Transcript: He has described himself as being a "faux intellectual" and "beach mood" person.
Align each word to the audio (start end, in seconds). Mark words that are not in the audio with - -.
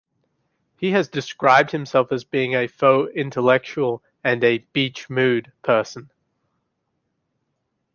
He 0.79 0.89
has 0.93 1.09
described 1.09 1.69
himself 1.69 2.11
as 2.11 2.23
being 2.23 2.55
a 2.55 2.65
"faux 2.65 3.13
intellectual" 3.15 4.01
and 4.23 4.41
"beach 4.73 5.11
mood" 5.11 5.51
person. 5.61 6.09